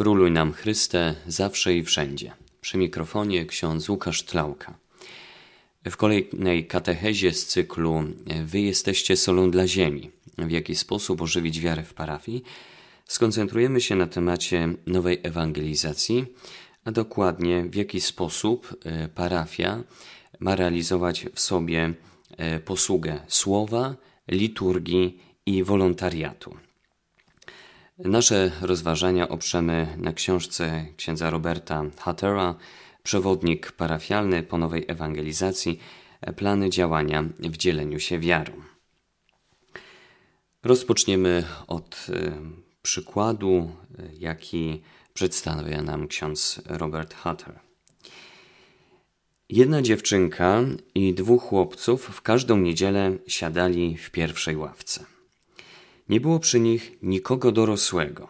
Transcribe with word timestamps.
Króluj 0.00 0.30
nam 0.30 0.52
Chryste, 0.52 1.14
zawsze 1.26 1.74
i 1.74 1.82
wszędzie. 1.82 2.32
Przy 2.60 2.78
mikrofonie 2.78 3.46
ksiądz 3.46 3.88
Łukasz 3.88 4.22
Tlałka. 4.22 4.74
W 5.90 5.96
kolejnej 5.96 6.66
katechezie 6.66 7.32
z 7.32 7.46
cyklu 7.46 8.04
Wy 8.44 8.60
jesteście 8.60 9.16
solą 9.16 9.50
dla 9.50 9.66
ziemi. 9.66 10.10
W 10.38 10.50
jaki 10.50 10.74
sposób 10.74 11.22
ożywić 11.22 11.60
wiarę 11.60 11.82
w 11.82 11.94
parafii? 11.94 12.42
Skoncentrujemy 13.04 13.80
się 13.80 13.96
na 13.96 14.06
temacie 14.06 14.68
nowej 14.86 15.20
ewangelizacji, 15.22 16.26
a 16.84 16.92
dokładnie 16.92 17.64
w 17.64 17.74
jaki 17.74 18.00
sposób 18.00 18.76
e, 18.84 19.08
parafia 19.08 19.84
ma 20.38 20.56
realizować 20.56 21.26
w 21.34 21.40
sobie 21.40 21.94
e, 22.36 22.60
posługę 22.60 23.20
słowa, 23.28 23.96
liturgii 24.28 25.18
i 25.46 25.64
wolontariatu. 25.64 26.69
Nasze 28.04 28.50
rozważania 28.60 29.28
oprzemy 29.28 29.96
na 29.98 30.12
książce 30.12 30.86
księdza 30.96 31.30
Roberta 31.30 31.84
Hattera 31.98 32.54
Przewodnik 33.02 33.72
parafialny 33.72 34.42
po 34.42 34.58
nowej 34.58 34.84
ewangelizacji 34.88 35.78
Plany 36.36 36.70
działania 36.70 37.24
w 37.38 37.56
dzieleniu 37.56 38.00
się 38.00 38.18
wiarą. 38.18 38.52
Rozpoczniemy 40.62 41.44
od 41.66 42.06
y, 42.08 42.32
przykładu, 42.82 43.72
y, 43.98 44.10
jaki 44.18 44.82
przedstawia 45.14 45.82
nam 45.82 46.08
ksiądz 46.08 46.62
Robert 46.66 47.14
Hutter. 47.14 47.60
Jedna 49.48 49.82
dziewczynka 49.82 50.60
i 50.94 51.14
dwóch 51.14 51.42
chłopców 51.42 52.04
w 52.04 52.22
każdą 52.22 52.56
niedzielę 52.56 53.12
siadali 53.26 53.96
w 53.96 54.10
pierwszej 54.10 54.56
ławce. 54.56 55.19
Nie 56.10 56.20
było 56.20 56.38
przy 56.38 56.60
nich 56.60 56.98
nikogo 57.02 57.52
dorosłego. 57.52 58.28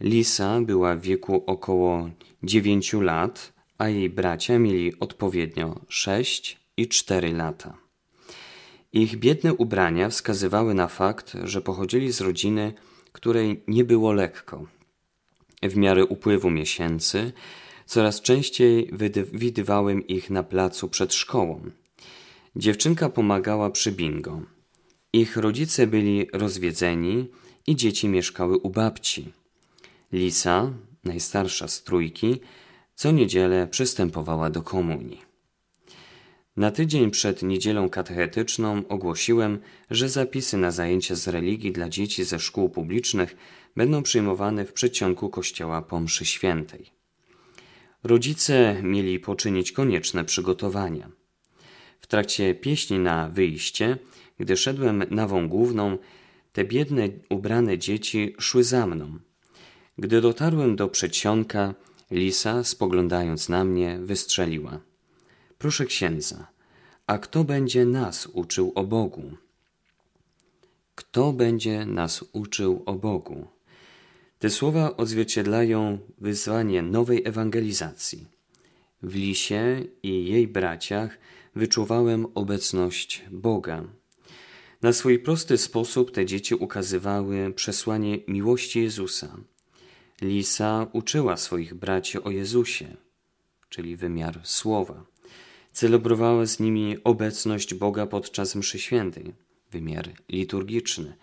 Lisa 0.00 0.60
była 0.60 0.96
w 0.96 1.00
wieku 1.00 1.44
około 1.46 2.10
dziewięciu 2.42 3.00
lat, 3.00 3.52
a 3.78 3.88
jej 3.88 4.10
bracia 4.10 4.58
mieli 4.58 4.98
odpowiednio 5.00 5.80
sześć 5.88 6.58
i 6.76 6.88
cztery 6.88 7.32
lata. 7.32 7.76
Ich 8.92 9.16
biedne 9.16 9.54
ubrania 9.54 10.08
wskazywały 10.08 10.74
na 10.74 10.88
fakt, 10.88 11.36
że 11.44 11.60
pochodzili 11.60 12.12
z 12.12 12.20
rodziny, 12.20 12.72
której 13.12 13.62
nie 13.68 13.84
było 13.84 14.12
lekko. 14.12 14.66
W 15.62 15.76
miarę 15.76 16.04
upływu 16.06 16.50
miesięcy 16.50 17.32
coraz 17.86 18.20
częściej 18.20 18.90
widywałem 19.32 20.06
ich 20.06 20.30
na 20.30 20.42
placu 20.42 20.88
przed 20.88 21.14
szkołą. 21.14 21.70
Dziewczynka 22.56 23.08
pomagała 23.08 23.70
przy 23.70 23.92
bingo. 23.92 24.53
Ich 25.14 25.36
rodzice 25.36 25.86
byli 25.86 26.26
rozwiedzeni 26.32 27.28
i 27.66 27.76
dzieci 27.76 28.08
mieszkały 28.08 28.58
u 28.58 28.70
babci. 28.70 29.32
Lisa, 30.12 30.72
najstarsza 31.04 31.68
z 31.68 31.82
trójki, 31.82 32.40
co 32.94 33.10
niedzielę 33.10 33.68
przystępowała 33.70 34.50
do 34.50 34.62
komunii. 34.62 35.20
Na 36.56 36.70
tydzień 36.70 37.10
przed 37.10 37.42
niedzielą 37.42 37.88
katechetyczną 37.88 38.82
ogłosiłem, 38.88 39.58
że 39.90 40.08
zapisy 40.08 40.56
na 40.56 40.70
zajęcia 40.70 41.14
z 41.14 41.28
religii 41.28 41.72
dla 41.72 41.88
dzieci 41.88 42.24
ze 42.24 42.38
szkół 42.38 42.68
publicznych 42.68 43.36
będą 43.76 44.02
przyjmowane 44.02 44.64
w 44.64 44.72
przedsionku 44.72 45.28
kościoła 45.28 45.82
po 45.82 46.00
mszy 46.00 46.24
świętej. 46.24 46.90
Rodzice 48.04 48.82
mieli 48.82 49.18
poczynić 49.18 49.72
konieczne 49.72 50.24
przygotowania. 50.24 51.10
W 52.00 52.06
trakcie 52.06 52.54
pieśni 52.54 52.98
na 52.98 53.28
wyjście 53.28 53.98
gdy 54.38 54.56
szedłem 54.56 55.04
nawą 55.10 55.48
główną, 55.48 55.98
te 56.52 56.64
biedne, 56.64 57.08
ubrane 57.30 57.78
dzieci 57.78 58.34
szły 58.38 58.64
za 58.64 58.86
mną. 58.86 59.18
Gdy 59.98 60.20
dotarłem 60.20 60.76
do 60.76 60.88
przedsionka, 60.88 61.74
Lisa, 62.10 62.64
spoglądając 62.64 63.48
na 63.48 63.64
mnie, 63.64 63.98
wystrzeliła. 64.02 64.80
Proszę 65.58 65.84
księdza, 65.86 66.46
a 67.06 67.18
kto 67.18 67.44
będzie 67.44 67.84
nas 67.84 68.26
uczył 68.26 68.72
o 68.74 68.84
Bogu? 68.84 69.36
Kto 70.94 71.32
będzie 71.32 71.86
nas 71.86 72.24
uczył 72.32 72.82
o 72.86 72.94
Bogu? 72.94 73.46
Te 74.38 74.50
słowa 74.50 74.96
odzwierciedlają 74.96 75.98
wyzwanie 76.18 76.82
nowej 76.82 77.22
ewangelizacji. 77.24 78.26
W 79.02 79.14
Lisie 79.14 79.84
i 80.02 80.26
jej 80.26 80.48
braciach 80.48 81.18
wyczuwałem 81.54 82.26
obecność 82.34 83.24
Boga. 83.30 83.84
Na 84.84 84.92
swój 84.92 85.18
prosty 85.18 85.58
sposób 85.58 86.10
te 86.10 86.26
dzieci 86.26 86.54
ukazywały 86.54 87.52
przesłanie 87.56 88.18
miłości 88.28 88.80
Jezusa. 88.82 89.36
Lisa 90.22 90.86
uczyła 90.92 91.36
swoich 91.36 91.74
braci 91.74 92.22
o 92.22 92.30
Jezusie, 92.30 92.96
czyli 93.68 93.96
wymiar 93.96 94.40
słowa. 94.42 95.04
Celebrowała 95.72 96.46
z 96.46 96.60
nimi 96.60 96.96
obecność 97.04 97.74
Boga 97.74 98.06
podczas 98.06 98.56
mszy 98.56 98.78
świętej, 98.78 99.32
wymiar 99.70 100.10
liturgiczny 100.28 101.16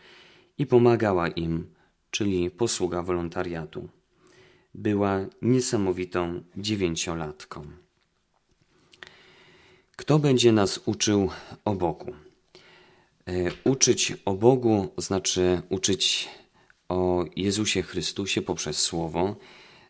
i 0.58 0.66
pomagała 0.66 1.28
im, 1.28 1.68
czyli 2.12 2.52
posługa 2.52 3.02
wolontariatu. 3.04 3.90
Była 4.74 5.26
niesamowitą 5.42 6.44
dziewięciolatką. 6.58 7.68
Kto 9.96 10.20
będzie 10.20 10.52
nas 10.52 10.80
uczył 10.86 11.30
o 11.66 11.76
Bogu? 11.76 12.14
E, 13.32 13.52
uczyć 13.64 14.14
o 14.26 14.34
Bogu 14.34 14.88
znaczy 14.98 15.62
uczyć 15.70 16.30
o 16.90 17.26
Jezusie 17.36 17.82
Chrystusie 17.82 18.42
poprzez 18.42 18.78
Słowo, 18.78 19.36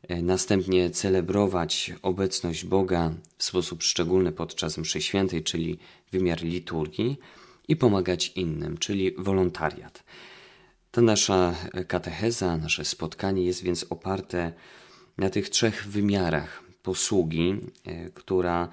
e, 0.08 0.22
następnie 0.22 0.90
celebrować 0.90 1.94
obecność 2.02 2.66
Boga 2.66 3.14
w 3.38 3.44
sposób 3.44 3.84
szczególny 3.84 4.32
podczas 4.32 4.78
mszy 4.78 5.02
świętej, 5.02 5.44
czyli 5.44 5.80
wymiar 6.12 6.42
liturgii 6.42 7.18
i 7.68 7.76
pomagać 7.76 8.32
innym, 8.36 8.78
czyli 8.78 9.12
wolontariat. 9.18 10.04
Ta 10.92 11.02
nasza 11.02 11.56
katecheza, 11.88 12.58
nasze 12.58 12.86
spotkanie 12.86 13.44
jest 13.44 13.64
więc 13.64 13.86
oparte 13.90 14.54
na 15.18 15.30
tych 15.30 15.50
trzech 15.50 15.88
wymiarach 15.88 16.61
posługi, 16.84 17.56
e, 17.86 18.10
która 18.10 18.70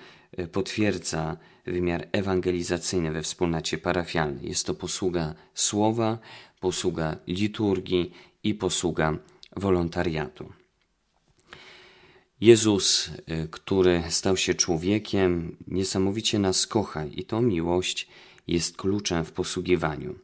potwierdza 0.53 1.37
wymiar 1.67 2.09
ewangelizacyjny 2.13 3.13
we 3.13 3.23
wspólnocie 3.23 3.79
parafialnej. 3.79 4.49
Jest 4.49 4.67
to 4.67 4.75
posługa 4.75 5.35
słowa, 5.55 6.19
posługa 6.61 7.17
liturgii 7.27 8.13
i 8.43 8.55
posługa 8.55 9.19
wolontariatu. 9.57 10.53
Jezus, 12.41 13.09
y, 13.09 13.49
który 13.51 14.03
stał 14.09 14.37
się 14.37 14.55
człowiekiem, 14.55 15.57
niesamowicie 15.67 16.39
nas 16.39 16.67
kocha 16.67 17.05
i 17.05 17.25
to 17.25 17.43
miłość 17.43 18.09
jest 18.47 18.77
kluczem 18.77 19.25
w 19.25 19.33
posługiwaniu. 19.33 20.15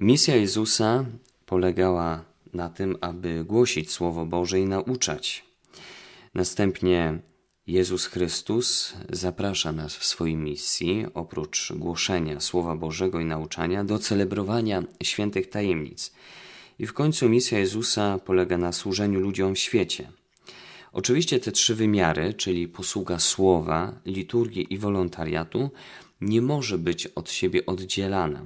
Misja 0.00 0.36
Jezusa 0.36 1.04
polegała 1.46 2.24
na 2.52 2.68
tym, 2.68 2.96
aby 3.00 3.44
głosić 3.44 3.90
Słowo 3.90 4.26
Boże 4.26 4.60
i 4.60 4.66
nauczać. 4.66 5.44
Następnie 6.34 7.18
Jezus 7.66 8.06
Chrystus 8.06 8.94
zaprasza 9.10 9.72
nas 9.72 9.96
w 9.96 10.04
swojej 10.04 10.36
misji, 10.36 11.06
oprócz 11.14 11.72
głoszenia 11.72 12.40
Słowa 12.40 12.76
Bożego 12.76 13.20
i 13.20 13.24
nauczania, 13.24 13.84
do 13.84 13.98
celebrowania 13.98 14.82
świętych 15.02 15.48
tajemnic. 15.48 16.12
I 16.78 16.86
w 16.86 16.92
końcu 16.92 17.28
misja 17.28 17.58
Jezusa 17.58 18.18
polega 18.18 18.58
na 18.58 18.72
służeniu 18.72 19.20
ludziom 19.20 19.54
w 19.54 19.58
świecie. 19.58 20.12
Oczywiście 20.92 21.40
te 21.40 21.52
trzy 21.52 21.74
wymiary, 21.74 22.34
czyli 22.34 22.68
posługa 22.68 23.18
słowa, 23.18 24.00
liturgii 24.06 24.74
i 24.74 24.78
wolontariatu, 24.78 25.70
nie 26.20 26.42
może 26.42 26.78
być 26.78 27.06
od 27.06 27.30
siebie 27.30 27.66
oddzielana. 27.66 28.42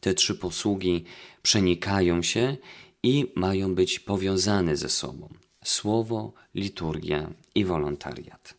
Te 0.00 0.14
trzy 0.14 0.34
posługi 0.34 1.04
przenikają 1.42 2.22
się 2.22 2.56
i 3.02 3.32
mają 3.34 3.74
być 3.74 4.00
powiązane 4.00 4.76
ze 4.76 4.88
sobą 4.88 5.41
słowo, 5.64 6.32
liturgia 6.54 7.30
i 7.54 7.64
wolontariat. 7.64 8.54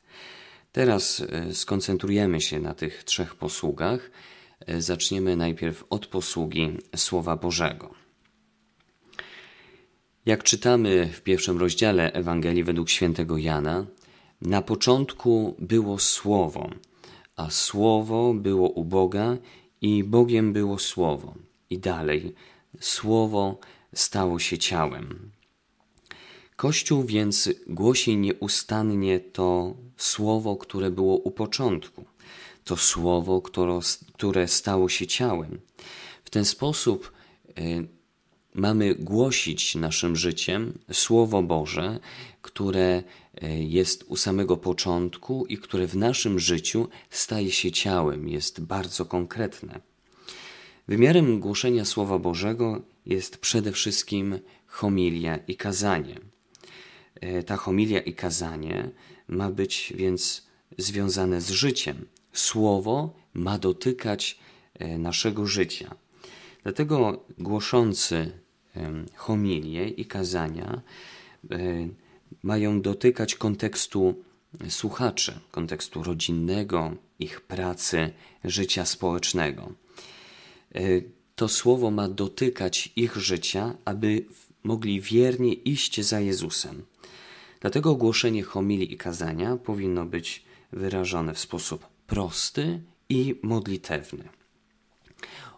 Teraz 0.71 1.21
e, 1.21 1.53
skoncentrujemy 1.53 2.41
się 2.41 2.59
na 2.59 2.73
tych 2.73 3.03
trzech 3.03 3.35
posługach. 3.35 4.11
E, 4.59 4.81
zaczniemy 4.81 5.35
najpierw 5.35 5.83
od 5.89 6.07
posługi 6.07 6.77
Słowa 6.95 7.35
Bożego. 7.35 7.93
Jak 10.25 10.43
czytamy 10.43 11.09
w 11.13 11.21
pierwszym 11.21 11.57
rozdziale 11.57 12.13
Ewangelii 12.13 12.63
według 12.63 12.89
świętego 12.89 13.37
Jana, 13.37 13.85
na 14.41 14.61
początku 14.61 15.55
było 15.59 15.99
Słowo, 15.99 16.69
a 17.35 17.49
Słowo 17.49 18.33
było 18.33 18.69
u 18.69 18.83
Boga 18.85 19.37
i 19.81 20.03
Bogiem 20.03 20.53
było 20.53 20.79
Słowo. 20.79 21.33
I 21.69 21.79
dalej, 21.79 22.35
Słowo 22.79 23.59
stało 23.93 24.39
się 24.39 24.57
ciałem. 24.57 25.31
Kościół 26.55 27.03
więc 27.03 27.49
głosi 27.67 28.17
nieustannie 28.17 29.19
to 29.19 29.75
słowo, 29.97 30.55
które 30.55 30.91
było 30.91 31.15
u 31.15 31.31
początku, 31.31 32.05
to 32.63 32.77
słowo, 32.77 33.41
które, 34.13 34.47
stało 34.47 34.89
się 34.89 35.07
ciałem. 35.07 35.59
W 36.25 36.29
ten 36.29 36.45
sposób 36.45 37.11
y, 37.59 37.87
mamy 38.53 38.95
głosić 38.95 39.75
naszym 39.75 40.15
życiem 40.15 40.79
Słowo 40.91 41.43
Boże, 41.43 41.99
które 42.41 43.03
e, 43.41 43.63
jest 43.63 44.03
u 44.07 44.15
samego 44.15 44.57
początku 44.57 45.45
i 45.45 45.57
które 45.57 45.87
w 45.87 45.95
naszym 45.95 46.39
życiu 46.39 46.87
staje 47.09 47.51
się 47.51 47.71
ciałem, 47.71 48.29
jest 48.29 48.61
bardzo 48.61 49.05
konkretne. 49.05 49.79
Wymiarem 50.87 51.39
głoszenia 51.39 51.85
Słowa 51.85 52.19
Bożego 52.19 52.81
jest 53.05 53.37
przede 53.37 53.71
wszystkim 53.71 54.39
homilia 54.67 55.37
i 55.37 55.55
kazanie. 55.55 56.32
E, 57.23 57.43
ta 57.43 57.57
homilia 57.57 57.99
i 57.99 58.13
kazanie 58.13 58.89
ma 59.27 59.51
być 59.51 59.93
więc 59.95 60.47
związane 60.77 61.41
z 61.41 61.49
życiem. 61.49 62.05
Słowo 62.33 63.13
ma 63.33 63.57
dotykać 63.57 64.39
e, 64.73 64.97
naszego 64.97 65.47
życia. 65.47 65.95
Dlatego 66.63 67.25
głoszący 67.37 68.31
homilie 69.15 69.87
i 69.89 70.05
kazania 70.05 70.81
e, 71.51 71.57
mają 72.43 72.81
dotykać 72.81 73.35
kontekstu 73.35 74.23
słuchaczy, 74.69 75.39
kontekstu 75.51 76.03
rodzinnego, 76.03 76.95
ich 77.19 77.41
pracy, 77.41 78.13
życia 78.43 78.85
społecznego. 78.85 79.71
To 81.35 81.47
słowo 81.47 81.91
ma 81.91 82.09
dotykać 82.09 82.91
ich 82.95 83.15
życia, 83.15 83.75
aby 83.85 84.25
mogli 84.63 85.01
wiernie 85.01 85.53
iść 85.53 86.01
za 86.01 86.19
Jezusem. 86.19 86.85
Dlatego 87.63 87.91
ogłoszenie 87.91 88.43
homilii 88.43 88.93
i 88.93 88.97
kazania 88.97 89.57
powinno 89.57 90.05
być 90.05 90.43
wyrażone 90.71 91.33
w 91.33 91.39
sposób 91.39 91.87
prosty 92.07 92.81
i 93.09 93.35
modlitewny. 93.43 94.29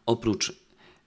Oprócz 0.05 0.61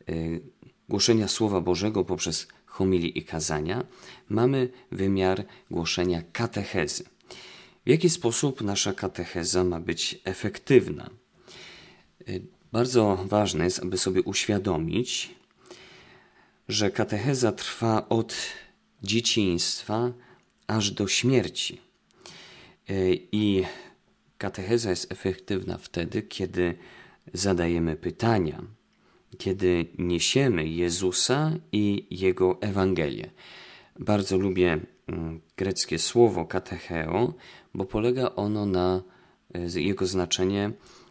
y, 0.09 0.41
głoszenia 0.89 1.29
Słowa 1.29 1.61
Bożego 1.61 2.05
poprzez 2.05 2.49
homilii 2.67 3.19
i 3.19 3.25
kazania, 3.25 3.85
mamy 4.29 4.69
wymiar 4.93 5.45
głoszenia 5.71 6.23
katechezy. 6.33 7.05
W 7.87 7.89
jaki 7.89 8.11
sposób 8.11 8.61
nasza 8.61 8.93
katecheza 8.93 9.65
ma 9.65 9.81
być 9.81 10.21
efektywna? 10.25 11.11
Y, 12.29 12.43
bardzo 12.73 13.25
ważne 13.25 13.65
jest, 13.65 13.83
aby 13.83 13.99
sobie 13.99 14.23
uświadomić, 14.23 15.35
że 16.69 16.91
katecheza 16.91 17.53
trwa 17.53 18.09
od 18.09 18.37
dzieciństwa 19.03 20.13
aż 20.69 20.91
do 20.91 21.09
śmierci. 21.09 21.81
Y, 22.91 23.19
I 23.33 23.65
katecheza 24.39 24.91
jest 24.91 25.13
efektywna 25.13 25.79
wtedy, 25.79 26.23
kiedy 26.23 26.75
zadajemy 27.35 27.97
pytania, 27.97 28.63
kiedy 29.39 29.87
niesiemy 29.99 30.69
Jezusa 30.69 31.53
i 31.73 32.07
Jego 32.11 32.59
Ewangelię. 32.61 33.31
Bardzo 33.99 34.37
lubię 34.37 34.81
mm, 35.07 35.41
greckie 35.57 35.99
słowo 35.99 36.45
katecheo, 36.47 37.35
bo 37.75 37.85
polega 37.85 38.35
ono 38.37 38.67
na, 38.67 39.03
e, 39.55 39.81
jego 39.81 40.07
znaczenie 40.07 40.71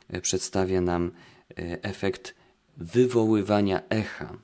e, 0.10 0.22
przedstawia 0.22 0.82
nam 0.82 1.12
e, 1.50 1.84
efekt 1.84 2.36
wywoływania 2.78 3.82
echa. 3.90 4.38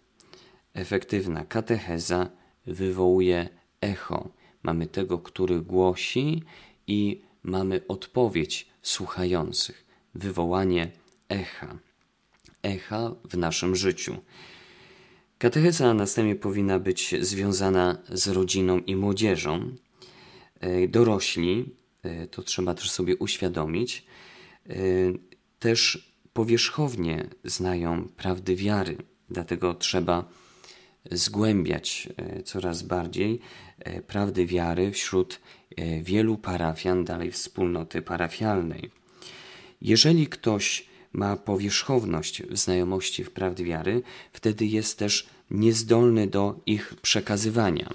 Efektywna 0.73 1.45
katecheza 1.45 2.29
wywołuje 2.65 3.49
echo. 3.81 4.29
Mamy 4.63 4.87
tego, 4.87 5.19
który 5.19 5.61
głosi 5.61 6.43
i 6.87 7.21
mamy 7.43 7.81
odpowiedź 7.87 8.67
słuchających, 8.81 9.85
wywołanie 10.15 10.91
echa 11.29 11.77
echa 12.63 13.15
w 13.29 13.37
naszym 13.37 13.75
życiu. 13.75 14.17
Katecheza 15.37 15.93
następnie 15.93 16.35
powinna 16.35 16.79
być 16.79 17.15
związana 17.19 17.97
z 18.09 18.27
rodziną 18.27 18.79
i 18.79 18.95
młodzieżą. 18.95 19.75
E, 20.59 20.87
dorośli, 20.87 21.65
e, 22.03 22.27
to 22.27 22.43
trzeba 22.43 22.73
też 22.73 22.91
sobie 22.91 23.15
uświadomić, 23.17 24.05
e, 24.69 24.73
też 25.59 26.13
powierzchownie 26.33 27.29
znają 27.43 28.07
prawdy 28.07 28.55
wiary, 28.55 28.97
dlatego 29.29 29.73
trzeba 29.73 30.29
zgłębiać 31.11 32.09
coraz 32.45 32.83
bardziej 32.83 33.39
prawdy 34.07 34.45
wiary 34.45 34.91
wśród 34.91 35.39
wielu 36.01 36.37
parafian, 36.37 37.05
dalej 37.05 37.31
wspólnoty 37.31 38.01
parafialnej. 38.01 38.91
Jeżeli 39.81 40.27
ktoś 40.27 40.85
ma 41.13 41.37
powierzchowność 41.37 42.43
w 42.43 42.57
znajomości 42.57 43.23
wprawd 43.23 43.61
wiary, 43.61 44.01
wtedy 44.33 44.65
jest 44.65 44.99
też 44.99 45.27
niezdolny 45.51 46.27
do 46.27 46.59
ich 46.65 46.95
przekazywania. 47.01 47.89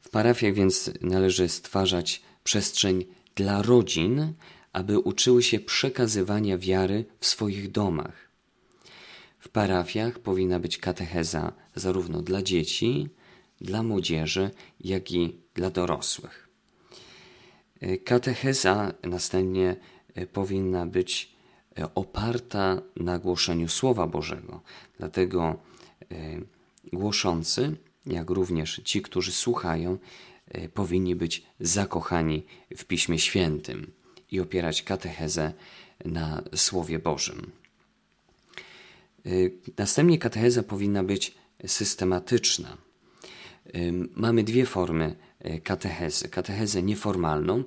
W 0.00 0.08
parafiach 0.08 0.54
więc 0.54 0.90
należy 1.00 1.48
stwarzać 1.48 2.22
przestrzeń 2.44 3.04
dla 3.34 3.62
rodzin, 3.62 4.32
aby 4.72 4.98
uczyły 4.98 5.42
się 5.42 5.60
przekazywania 5.60 6.58
wiary 6.58 7.04
w 7.20 7.26
swoich 7.26 7.70
domach. 7.70 8.23
W 9.44 9.48
parafiach 9.48 10.18
powinna 10.18 10.60
być 10.60 10.78
katecheza 10.78 11.52
zarówno 11.74 12.22
dla 12.22 12.42
dzieci, 12.42 13.08
dla 13.60 13.82
młodzieży, 13.82 14.50
jak 14.80 15.12
i 15.12 15.38
dla 15.54 15.70
dorosłych. 15.70 16.48
Katecheza 18.04 18.92
następnie 19.02 19.76
powinna 20.32 20.86
być 20.86 21.34
E, 21.78 21.94
oparta 21.94 22.82
na 22.96 23.18
głoszeniu 23.18 23.68
Słowa 23.68 24.06
Bożego. 24.06 24.60
Dlatego 24.98 25.56
e, 26.02 26.14
głoszący, 26.92 27.76
jak 28.06 28.30
również 28.30 28.80
ci, 28.84 29.02
którzy 29.02 29.32
słuchają, 29.32 29.98
e, 30.48 30.68
powinni 30.68 31.14
być 31.14 31.46
zakochani 31.60 32.46
w 32.76 32.84
Piśmie 32.84 33.18
Świętym 33.18 33.92
i 34.30 34.40
opierać 34.40 34.82
katechezę 34.82 35.52
na 36.04 36.42
Słowie 36.54 36.98
Bożym. 36.98 37.63
Następnie 39.78 40.18
katecheza 40.18 40.62
powinna 40.62 41.04
być 41.04 41.34
systematyczna. 41.66 42.76
Mamy 44.14 44.44
dwie 44.44 44.66
formy 44.66 45.16
katechezy. 45.64 46.28
Katechezę 46.28 46.82
nieformalną, 46.82 47.64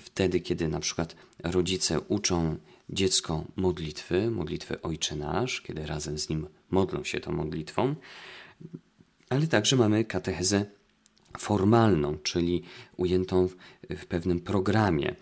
wtedy 0.00 0.40
kiedy 0.40 0.68
na 0.68 0.80
przykład 0.80 1.16
rodzice 1.42 2.00
uczą 2.00 2.56
dziecko 2.90 3.44
modlitwy, 3.56 4.30
modlitwy 4.30 4.82
Ojcze 4.82 5.16
Nasz, 5.16 5.60
kiedy 5.60 5.86
razem 5.86 6.18
z 6.18 6.28
nim 6.28 6.48
modlą 6.70 7.04
się 7.04 7.20
tą 7.20 7.32
modlitwą, 7.32 7.94
ale 9.30 9.46
także 9.46 9.76
mamy 9.76 10.04
katechezę 10.04 10.64
formalną, 11.38 12.18
czyli 12.18 12.62
ujętą 12.96 13.48
w, 13.48 13.56
w 13.90 14.06
pewnym 14.06 14.40
programie. 14.40 15.14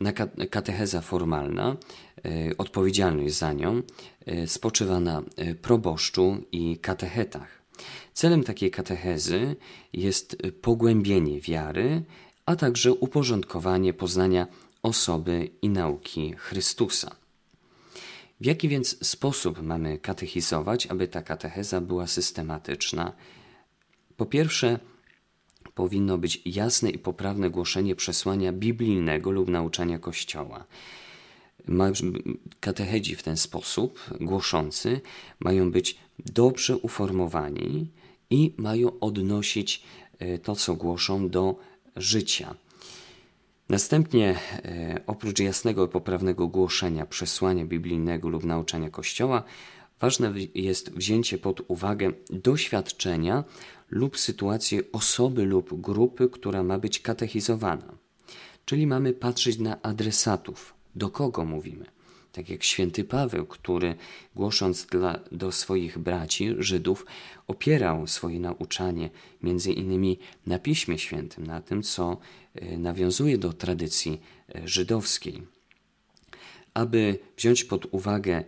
Na 0.00 0.12
katecheza 0.50 1.00
formalna, 1.00 1.76
e, 2.24 2.56
odpowiedzialność 2.58 3.34
za 3.34 3.52
nią 3.52 3.82
e, 4.26 4.46
spoczywa 4.46 5.00
na 5.00 5.22
e, 5.36 5.54
proboszczu 5.54 6.44
i 6.52 6.78
katechetach. 6.78 7.62
Celem 8.12 8.44
takiej 8.44 8.70
katechezy 8.70 9.56
jest 9.92 10.36
pogłębienie 10.62 11.40
wiary, 11.40 12.02
a 12.46 12.56
także 12.56 12.92
uporządkowanie 12.92 13.92
poznania 13.92 14.46
osoby 14.82 15.50
i 15.62 15.68
nauki 15.68 16.34
Chrystusa. 16.36 17.16
W 18.40 18.46
jaki 18.46 18.68
więc 18.68 19.06
sposób 19.06 19.62
mamy 19.62 19.98
katechizować, 19.98 20.86
aby 20.86 21.08
ta 21.08 21.22
katecheza 21.22 21.80
była 21.80 22.06
systematyczna? 22.06 23.12
Po 24.16 24.26
pierwsze, 24.26 24.78
powinno 25.74 26.18
być 26.18 26.42
jasne 26.44 26.90
i 26.90 26.98
poprawne 26.98 27.50
głoszenie 27.50 27.96
przesłania 27.96 28.52
biblijnego 28.52 29.30
lub 29.30 29.48
nauczania 29.48 29.98
Kościoła. 29.98 30.64
Katechedzi 32.60 33.16
w 33.16 33.22
ten 33.22 33.36
sposób, 33.36 34.00
głoszący, 34.20 35.00
mają 35.40 35.70
być 35.70 35.98
dobrze 36.18 36.76
uformowani 36.76 37.90
i 38.30 38.54
mają 38.56 39.00
odnosić 39.00 39.82
e, 40.18 40.38
to, 40.38 40.56
co 40.56 40.74
głoszą, 40.74 41.28
do 41.28 41.56
życia. 41.96 42.54
Następnie, 43.68 44.36
e, 44.64 45.00
oprócz 45.06 45.38
jasnego 45.38 45.86
i 45.86 45.88
poprawnego 45.88 46.46
głoszenia 46.48 47.06
przesłania 47.06 47.64
biblijnego 47.64 48.28
lub 48.28 48.44
nauczania 48.44 48.90
Kościoła, 48.90 49.42
ważne 50.00 50.34
jest 50.54 50.92
wzięcie 50.92 51.38
pod 51.38 51.60
uwagę 51.68 52.12
doświadczenia 52.30 53.44
lub 53.90 54.18
sytuacji 54.18 54.92
osoby 54.92 55.44
lub 55.44 55.80
grupy, 55.80 56.28
która 56.28 56.62
ma 56.62 56.78
być 56.78 57.00
katechizowana. 57.00 57.98
Czyli 58.64 58.86
mamy 58.86 59.12
patrzeć 59.12 59.58
na 59.58 59.82
adresatów, 59.82 60.74
do 60.94 61.10
kogo 61.10 61.44
mówimy 61.44 61.86
tak 62.32 62.48
jak 62.48 62.64
święty 62.64 63.04
Paweł, 63.04 63.46
który 63.46 63.94
głosząc 64.36 64.86
dla, 64.86 65.20
do 65.32 65.52
swoich 65.52 65.98
braci, 65.98 66.54
Żydów, 66.58 67.06
opierał 67.46 68.06
swoje 68.06 68.40
nauczanie 68.40 69.10
między 69.42 69.72
innymi 69.72 70.18
na 70.46 70.58
Piśmie 70.58 70.98
Świętym, 70.98 71.46
na 71.46 71.60
tym, 71.60 71.82
co 71.82 72.16
e, 72.54 72.78
nawiązuje 72.78 73.38
do 73.38 73.52
tradycji 73.52 74.20
e, 74.54 74.68
żydowskiej. 74.68 75.42
Aby 76.74 77.18
wziąć 77.36 77.64
pod 77.64 77.86
uwagę 77.90 78.44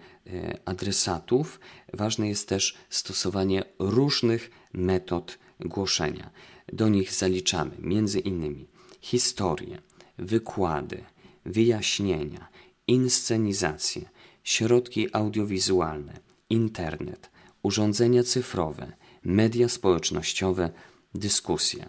adresatów, 0.64 1.60
ważne 1.92 2.28
jest 2.28 2.48
też 2.48 2.76
stosowanie 2.90 3.64
różnych 3.78 4.50
metod 4.72 5.38
głoszenia. 5.60 6.30
Do 6.72 6.88
nich 6.88 7.12
zaliczamy 7.12 7.76
między 7.78 8.20
innymi 8.20 8.68
historię, 9.00 9.82
wykłady, 10.18 11.04
wyjaśnienia, 11.44 12.48
inscenizacje, 12.86 14.08
środki 14.44 15.08
audiowizualne, 15.12 16.20
internet, 16.50 17.30
urządzenia 17.62 18.22
cyfrowe, 18.22 18.92
media 19.24 19.68
społecznościowe, 19.68 20.70
dyskusje. 21.14 21.88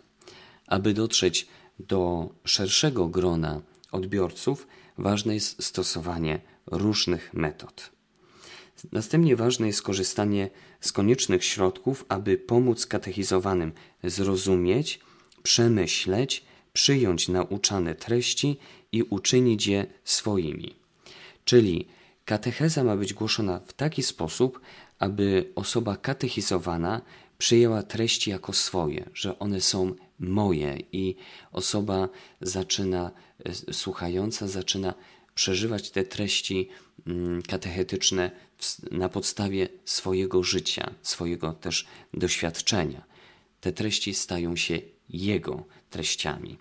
Aby 0.68 0.94
dotrzeć 0.94 1.48
do 1.80 2.30
szerszego 2.46 3.08
grona 3.08 3.62
odbiorców, 3.92 4.68
ważne 4.98 5.34
jest 5.34 5.64
stosowanie 5.64 6.42
różnych 6.66 7.34
metod. 7.34 7.92
Następnie 8.92 9.36
ważne 9.36 9.68
jest 9.68 9.82
korzystanie 9.82 10.50
z 10.82 10.92
koniecznych 10.92 11.44
środków, 11.44 12.06
aby 12.10 12.38
pomóc 12.38 12.86
katechizowanym 12.86 13.72
zrozumieć, 14.04 15.00
przemyśleć, 15.44 16.46
przyjąć 16.74 17.28
nauczane 17.30 17.96
treści 17.96 18.58
i 18.92 19.04
uczynić 19.04 19.68
je 19.68 19.86
swoimi. 20.04 20.76
Czyli 21.46 21.88
katecheza 22.26 22.84
ma 22.84 22.98
być 22.98 23.14
głoszona 23.14 23.60
w 23.60 23.74
taki 23.74 24.04
sposób, 24.04 24.60
aby 25.00 25.52
osoba 25.56 25.98
katechizowana 25.98 27.02
przyjęła 27.38 27.84
treści 27.84 28.30
jako 28.30 28.54
swoje, 28.54 29.10
że 29.14 29.40
one 29.40 29.62
są 29.62 29.96
moje 30.20 30.78
i 30.92 31.16
osoba 31.52 32.10
zaczyna, 32.42 33.12
e, 33.46 33.74
słuchająca 33.74 34.48
zaczyna 34.48 34.94
przeżywać 35.36 35.92
te 35.92 36.04
treści 36.04 36.70
mm, 37.08 37.42
katechetyczne 37.42 38.32
na 38.92 39.10
podstawie 39.10 39.70
swojego 39.86 40.44
życia, 40.44 40.94
swojego 41.02 41.54
też 41.54 41.88
doświadczenia. 42.14 43.04
Te 43.62 43.72
treści 43.72 44.14
stają 44.14 44.56
się 44.56 44.80
jego 45.10 45.64
treściami. 45.90 46.58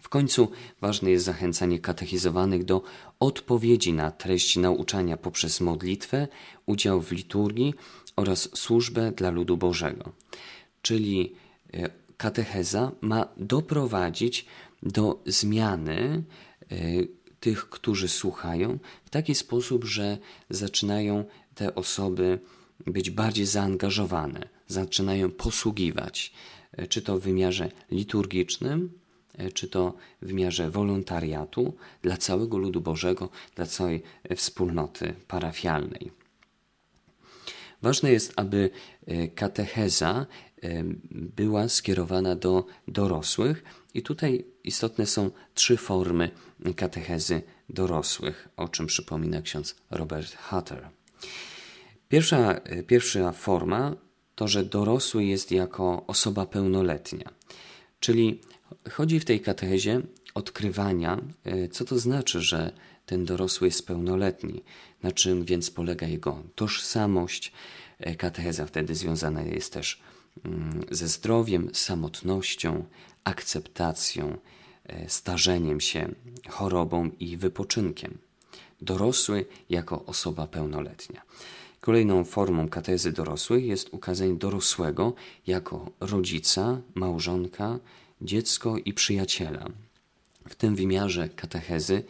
W 0.00 0.08
końcu 0.08 0.50
ważne 0.80 1.10
jest 1.10 1.24
zachęcanie 1.24 1.78
katechizowanych 1.78 2.64
do 2.64 2.82
odpowiedzi 3.20 3.92
na 3.92 4.10
treść 4.10 4.56
nauczania 4.56 5.16
poprzez 5.16 5.60
modlitwę, 5.60 6.28
udział 6.66 7.00
w 7.00 7.12
liturgii 7.12 7.74
oraz 8.16 8.48
służbę 8.54 9.12
dla 9.12 9.30
ludu 9.30 9.56
Bożego. 9.56 10.12
Czyli 10.82 11.34
e, 11.72 11.90
katecheza 12.16 12.92
ma 13.00 13.28
doprowadzić 13.36 14.46
do 14.82 15.22
zmiany 15.26 16.22
e, 16.70 16.76
tych, 17.40 17.70
którzy 17.70 18.08
słuchają, 18.08 18.78
w 19.04 19.10
taki 19.10 19.34
sposób, 19.34 19.84
że 19.84 20.18
zaczynają 20.50 21.24
te 21.54 21.74
osoby 21.74 22.38
być 22.86 23.10
bardziej 23.10 23.46
zaangażowane, 23.46 24.48
zaczynają 24.66 25.30
posługiwać, 25.30 26.32
e, 26.72 26.86
czy 26.86 27.02
to 27.02 27.18
w 27.18 27.22
wymiarze 27.22 27.70
liturgicznym, 27.90 28.90
E, 29.38 29.52
czy 29.52 29.68
to 29.68 29.94
w 30.22 30.26
wymiarze 30.26 30.70
wolontariatu 30.70 31.74
dla 32.02 32.16
całego 32.16 32.58
ludu 32.58 32.80
Bożego, 32.80 33.28
dla 33.54 33.66
całej 33.66 34.02
e, 34.24 34.36
wspólnoty 34.36 35.14
parafialnej. 35.28 36.10
Ważne 37.82 38.12
jest, 38.12 38.32
aby 38.36 38.70
katecheza 39.34 40.26
była 41.12 41.68
skierowana 41.68 42.36
do 42.36 42.66
dorosłych, 42.88 43.64
i 43.94 44.02
tutaj 44.02 44.44
istotne 44.68 45.06
są 45.06 45.30
trzy 45.54 45.76
formy 45.76 46.30
katechezy 46.76 47.42
dorosłych, 47.68 48.48
o 48.56 48.68
czym 48.68 48.86
przypomina 48.86 49.42
ksiądz 49.42 49.76
Robert 49.90 50.36
Hutter. 50.36 50.88
Pierwsza, 52.08 52.60
pierwsza 52.86 53.32
forma 53.32 53.96
to, 54.34 54.48
że 54.48 54.64
dorosły 54.64 55.24
jest 55.24 55.52
jako 55.52 56.06
osoba 56.06 56.46
pełnoletnia, 56.46 57.30
czyli 58.00 58.40
Chodzi 58.90 59.20
w 59.20 59.24
tej 59.24 59.40
katechezie 59.40 60.00
odkrywania, 60.34 61.18
e, 61.44 61.68
co 61.68 61.84
to 61.84 61.98
znaczy, 61.98 62.40
że 62.40 62.72
ten 63.06 63.24
dorosły 63.24 63.66
jest 63.68 63.86
pełnoletni, 63.86 64.62
na 65.02 65.12
czym 65.12 65.44
więc 65.44 65.70
polega 65.70 66.06
jego 66.06 66.42
tożsamość. 66.54 67.52
E, 67.98 68.14
katecheza 68.14 68.66
wtedy 68.66 68.94
związana 68.94 69.42
jest 69.42 69.72
też 69.72 70.02
mm, 70.44 70.84
ze 70.90 71.08
zdrowiem, 71.08 71.70
samotnością, 71.72 72.84
akceptacją, 73.24 74.38
starzeniem 75.08 75.80
się, 75.80 76.08
chorobą 76.48 77.10
i 77.20 77.36
wypoczynkiem. 77.36 78.18
Dorosły 78.82 79.46
jako 79.70 80.04
osoba 80.04 80.46
pełnoletnia. 80.46 81.22
Kolejną 81.80 82.24
formą 82.24 82.68
katezy 82.68 83.12
dorosłych 83.12 83.64
jest 83.64 83.88
ukazanie 83.92 84.34
dorosłego 84.34 85.12
jako 85.46 85.90
rodzica, 86.00 86.80
małżonka, 86.94 87.78
dziecko 88.22 88.76
i 88.78 88.92
przyjaciela. 88.92 89.66
W 90.48 90.54
tym 90.54 90.76
wymiarze 90.76 91.28
katechezy 91.28 92.02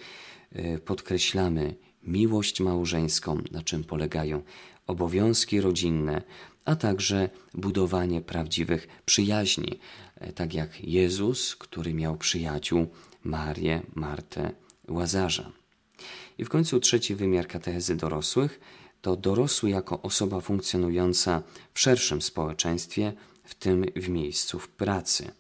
e, 0.52 0.78
podkreślamy 0.78 1.75
miłość 2.02 2.61
małżeńską, 2.61 3.42
na 3.50 3.62
czym 3.62 3.85
polegają 3.85 4.42
obowiązki 4.87 5.61
rodzinne, 5.61 6.23
a 6.69 6.77
także 6.77 7.29
budowanie 7.55 8.21
prawdziwych 8.21 8.89
przyjaźni, 9.05 9.79
e, 10.17 10.33
tak 10.33 10.55
jak 10.55 10.81
Jezus, 10.85 11.57
który 11.57 11.95
miał 11.95 12.17
przyjaciół 12.17 12.87
Marię, 13.25 13.83
Martę, 13.95 14.51
Łazarza. 14.89 15.53
I 16.39 16.45
w 16.45 16.49
końcu 16.49 16.81
trzeci 16.81 17.15
wymiar 17.15 17.47
katechezy 17.47 17.97
dorosłych 17.97 18.61
to 19.03 19.17
dorosły 19.17 19.71
jako 19.71 20.03
osoba 20.03 20.41
funkcjonująca 20.41 21.43
w 21.75 21.81
szerszym 21.81 22.23
społeczeństwie, 22.23 23.13
w 23.45 23.55
tym 23.55 23.85
w 23.97 24.09
miejscu 24.09 24.59
w 24.59 24.69
pracy. 24.69 25.31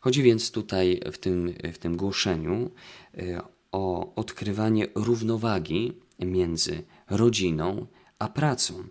Chodzi 0.00 0.22
więc 0.22 0.50
tutaj 0.50 1.00
w 1.12 1.18
tym, 1.18 1.54
w 1.72 1.78
tym 1.78 1.96
głoszeniu 1.96 2.70
e, 3.18 3.40
o 3.72 4.14
odkrywanie 4.14 4.86
równowagi 4.94 5.92
między 6.18 6.82
rodziną 7.10 7.86
a 8.18 8.28
pracą, 8.28 8.84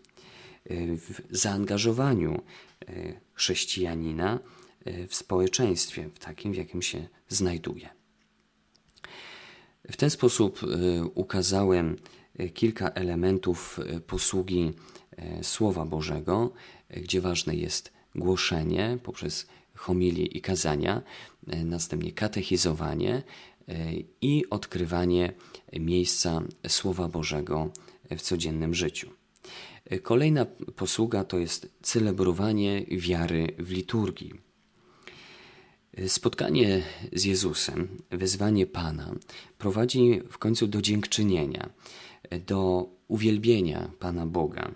w 0.70 1.22
zaangażowaniu 1.30 2.42
e, 2.88 3.14
chrześcijanina 3.34 4.40
w 5.08 5.16
społeczeństwie, 5.16 6.10
w 6.14 6.20
takim, 6.20 6.54
w 6.54 6.56
jakim 6.56 6.82
się 6.82 7.08
znajduje. 7.28 7.90
W 9.92 9.98
ten 9.98 10.10
sposób 10.10 10.60
ukazałem 11.14 11.96
kilka 12.54 12.90
elementów 12.90 13.80
posługi 14.08 14.74
Słowa 15.42 15.86
Bożego, 15.86 16.54
gdzie 16.90 17.22
ważne 17.22 17.56
jest 17.56 17.94
głoszenie 18.16 18.98
poprzez 19.04 19.48
homilię 19.76 20.26
i 20.26 20.42
kazania, 20.42 21.02
następnie 21.66 22.12
katechizowanie 22.12 23.24
i 24.22 24.50
odkrywanie 24.50 25.34
miejsca 25.74 26.42
Słowa 26.68 27.08
Bożego 27.08 27.70
w 28.12 28.22
codziennym 28.22 28.74
życiu. 28.74 29.10
E, 29.86 30.00
kolejna 30.00 30.46
posługa 30.76 31.24
to 31.24 31.38
jest 31.38 31.70
celebrowanie 31.82 32.86
wiary 32.90 33.48
w 33.60 33.72
liturgii. 33.72 34.34
Spotkanie 36.08 36.84
z 37.14 37.24
Jezusem, 37.24 37.88
wezwanie 38.12 38.66
Pana 38.66 39.16
prowadzi 39.58 40.22
w 40.30 40.38
końcu 40.38 40.68
do 40.68 40.82
dziękczynienia, 40.82 41.70
do 42.48 42.90
uwielbienia 43.08 43.92
Pana 44.00 44.26
Boga. 44.26 44.72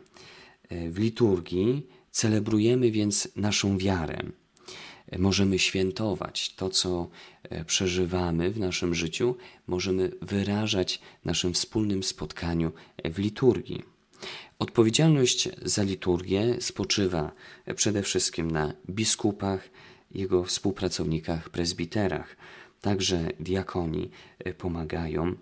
W 0.71 0.99
liturgii 0.99 1.87
celebrujemy 2.11 2.91
więc 2.91 3.29
naszą 3.35 3.77
wiarę, 3.77 4.23
możemy 5.17 5.59
świętować 5.59 6.55
to, 6.55 6.69
co 6.69 7.09
e, 7.43 7.65
przeżywamy 7.65 8.51
w 8.51 8.59
naszym 8.59 8.95
życiu, 8.95 9.35
możemy 9.67 10.11
wyrażać 10.21 11.01
naszym 11.25 11.53
wspólnym 11.53 12.03
spotkaniu 12.03 12.71
w 13.05 13.19
liturgii. 13.19 13.98
Odpowiedzialność 14.59 15.49
za 15.65 15.83
liturgię 15.83 16.55
spoczywa 16.59 17.31
przede 17.75 18.03
wszystkim 18.03 18.51
na 18.51 18.73
biskupach, 18.89 19.69
jego 20.11 20.43
współpracownikach, 20.43 21.49
prezbiterach. 21.49 22.35
Także 22.81 23.29
diakoni 23.39 24.09
e, 24.39 24.53
pomagają 24.53 25.35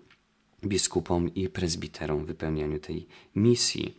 biskupom 0.64 1.34
i 1.34 1.48
prezbiterom 1.48 2.24
w 2.24 2.26
wypełnianiu 2.26 2.78
tej 2.78 3.06
misji. 3.36 3.98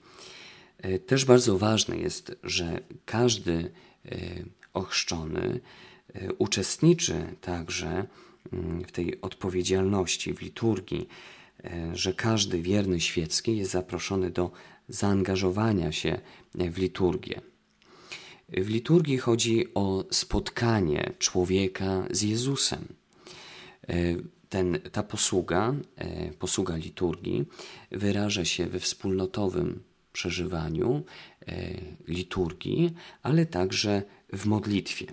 E, 0.77 1.00
też 1.00 1.25
bardzo 1.25 1.57
ważne 1.57 1.98
jest, 1.98 2.36
że 2.43 2.79
każdy 3.05 3.71
ochrzczony 4.74 5.59
e, 6.13 6.33
uczestniczy 6.33 7.36
także 7.41 8.07
mm, 8.53 8.83
w 8.83 8.91
tej 8.91 9.21
odpowiedzialności, 9.21 10.33
w 10.33 10.41
liturgii, 10.41 11.07
że 11.93 12.13
każdy 12.13 12.61
wierny 12.61 12.99
świecki 12.99 13.57
jest 13.57 13.71
zaproszony 13.71 14.31
do 14.31 14.51
zaangażowania 14.89 15.91
się 15.91 16.19
w 16.55 16.77
liturgię. 16.77 17.41
W 18.49 18.69
liturgii 18.69 19.17
chodzi 19.17 19.73
o 19.73 20.05
spotkanie 20.11 21.13
człowieka 21.19 22.07
z 22.11 22.21
Jezusem. 22.21 22.87
E, 23.87 23.95
ten, 24.49 24.79
ta 24.91 25.03
posługa, 25.03 25.73
e, 25.95 26.31
posługa 26.31 26.75
liturgii, 26.75 27.45
wyraża 27.91 28.45
się 28.45 28.67
we 28.67 28.79
wspólnotowym 28.79 29.83
przeżywaniu 30.13 31.03
e, 31.47 31.71
liturgii, 32.07 32.93
ale 33.23 33.45
także 33.45 34.03
w 34.33 34.45
modlitwie. 34.45 35.05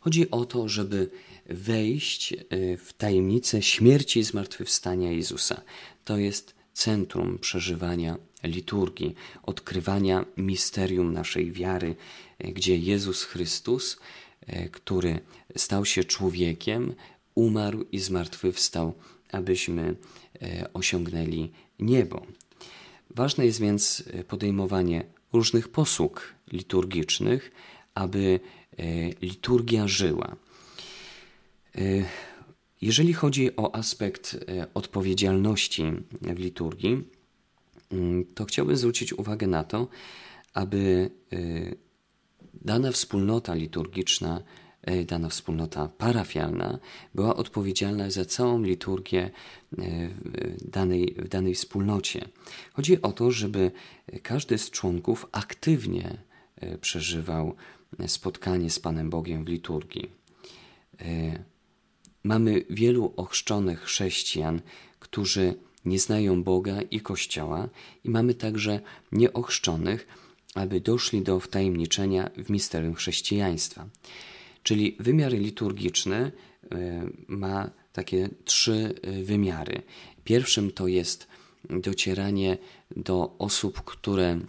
Chodzi 0.00 0.30
o 0.30 0.44
to, 0.44 0.68
żeby 0.68 1.10
wejść 1.48 2.32
e, 2.32 2.36
w 2.76 2.92
tajemnicę 2.92 3.62
śmierci 3.62 4.20
i 4.20 4.24
zmartwychwstania 4.24 5.12
Jezusa. 5.12 5.60
To 6.04 6.18
jest 6.18 6.54
centrum 6.72 7.38
przeżywania 7.38 8.18
liturgii, 8.42 9.14
odkrywania 9.42 10.24
misterium 10.36 11.12
naszej 11.12 11.52
wiary, 11.52 11.96
gdzie 12.38 12.76
Jezus 12.76 13.22
Chrystus, 13.22 13.96
który 14.72 15.20
stał 15.56 15.84
się 15.84 16.04
człowiekiem, 16.04 16.94
umarł 17.34 17.84
i 17.92 17.98
zmartwychwstał, 17.98 18.94
abyśmy 19.32 19.94
osiągnęli 20.74 21.52
niebo. 21.78 22.26
Ważne 23.10 23.46
jest 23.46 23.60
więc 23.60 24.04
podejmowanie 24.28 25.04
różnych 25.32 25.68
posług 25.68 26.34
liturgicznych, 26.52 27.52
aby 27.94 28.40
liturgia 29.22 29.88
żyła. 29.88 30.36
Jeżeli 32.82 33.12
chodzi 33.12 33.56
o 33.56 33.74
aspekt 33.74 34.44
odpowiedzialności 34.74 35.84
w 36.22 36.38
liturgii, 36.38 37.04
mm, 37.92 38.24
to 38.34 38.44
chciałbym 38.44 38.76
zwrócić 38.76 39.12
uwagę 39.12 39.46
na 39.46 39.64
to, 39.64 39.88
aby 40.54 41.10
dana 42.54 42.92
wspólnota 42.92 43.54
liturgiczna 43.54 44.42
dana 45.06 45.28
wspólnota 45.28 45.88
parafialna 45.88 46.78
była 47.14 47.36
odpowiedzialna 47.36 48.10
za 48.10 48.24
całą 48.24 48.62
liturgię 48.62 49.30
w 49.72 50.70
danej, 50.70 51.14
w 51.18 51.28
danej 51.28 51.54
wspólnocie. 51.54 52.28
Chodzi 52.72 53.02
o 53.02 53.12
to, 53.12 53.30
żeby 53.30 53.70
każdy 54.22 54.58
z 54.58 54.70
członków 54.70 55.26
aktywnie 55.32 56.18
przeżywał 56.80 57.54
spotkanie 58.06 58.70
z 58.70 58.78
Panem 58.78 59.10
Bogiem 59.10 59.44
w 59.44 59.48
liturgii. 59.48 60.10
Mamy 62.26 62.64
wielu 62.70 63.12
ochrzczonych 63.16 63.80
chrześcijan, 63.80 64.60
którzy 65.00 65.54
nie 65.84 65.98
znają 65.98 66.42
Boga 66.42 66.82
i 66.82 67.00
Kościoła, 67.00 67.68
i 68.04 68.10
mamy 68.10 68.34
także 68.34 68.80
nieochrzczonych, 69.12 70.06
aby 70.54 70.80
doszli 70.80 71.22
do 71.22 71.40
wtajemniczenia 71.40 72.30
w 72.36 72.50
misterium 72.50 72.94
chrześcijaństwa. 72.94 73.86
Czyli 74.62 74.96
wymiar 75.00 75.32
liturgiczny 75.32 76.16
e, 76.16 76.32
ma 77.28 77.70
takie 77.92 78.28
trzy 78.44 78.94
e, 79.02 79.22
wymiary. 79.22 79.82
Pierwszym 80.24 80.70
to 80.70 80.88
jest 80.88 81.28
docieranie 81.70 82.58
do 82.96 83.34
osób, 83.38 83.82
które 83.84 84.40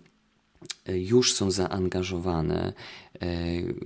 e, 0.85 0.97
już 0.99 1.33
są 1.33 1.51
zaangażowane, 1.51 2.73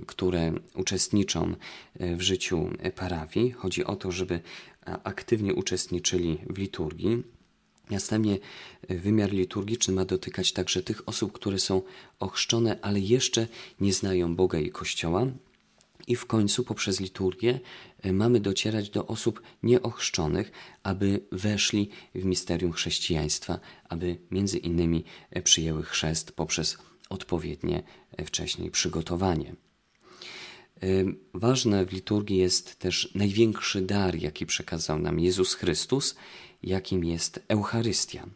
które 0.06 0.52
uczestniczą 0.74 1.54
w 2.00 2.20
życiu 2.20 2.70
parafii. 2.96 3.50
Chodzi 3.50 3.84
o 3.84 3.96
to, 3.96 4.12
żeby 4.12 4.40
aktywnie 5.04 5.54
uczestniczyli 5.54 6.38
w 6.50 6.58
liturgii. 6.58 7.22
Następnie 7.90 8.38
wymiar 8.88 9.32
liturgiczny 9.32 9.94
ma 9.94 10.04
dotykać 10.04 10.52
także 10.52 10.82
tych 10.82 11.08
osób, 11.08 11.32
które 11.32 11.58
są 11.58 11.82
ochrzczone, 12.20 12.78
ale 12.82 13.00
jeszcze 13.00 13.46
nie 13.80 13.92
znają 13.92 14.36
Boga 14.36 14.58
i 14.58 14.70
Kościoła, 14.70 15.26
i 16.06 16.16
w 16.16 16.26
końcu 16.26 16.64
poprzez 16.64 17.00
liturgię 17.00 17.60
e, 18.02 18.12
mamy 18.12 18.40
docierać 18.40 18.90
do 18.90 19.06
osób 19.06 19.42
nieochrzczonych, 19.62 20.52
aby 20.82 21.20
weszli 21.32 21.88
w 22.14 22.24
misterium 22.24 22.72
chrześcijaństwa, 22.72 23.60
aby 23.88 24.16
między 24.30 24.58
innymi 24.58 25.04
e, 25.30 25.42
przyjęły 25.42 25.82
chrzest 25.82 26.32
poprzez 26.32 26.78
odpowiednie 27.12 27.82
wcześniej 28.26 28.70
przygotowanie. 28.70 29.54
Ważne 31.34 31.86
w 31.86 31.92
liturgii 31.92 32.38
jest 32.38 32.78
też 32.78 33.14
największy 33.14 33.82
dar, 33.82 34.14
jaki 34.14 34.46
przekazał 34.46 34.98
nam 34.98 35.20
Jezus 35.20 35.54
Chrystus, 35.54 36.14
jakim 36.62 37.04
jest 37.04 37.40
Eucharystia. 37.48 38.26